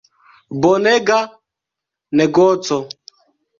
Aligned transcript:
Bonega 0.61 1.19
negoco. 2.17 2.77